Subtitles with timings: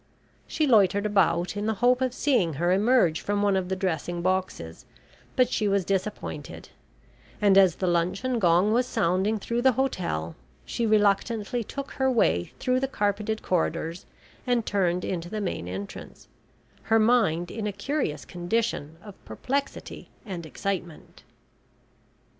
[0.47, 4.23] She loitered about in the hope of seeing her emerge from one of the dressing
[4.23, 4.87] boxes,
[5.35, 6.69] but she was disappointed,
[7.39, 10.35] and as the luncheon gong was sounding through the hotel
[10.65, 14.07] she reluctantly took her way through the carpeted corridors
[14.47, 16.27] and turned into the main entrance,
[16.81, 21.21] her mind in a curious condition of perplexity and excitement.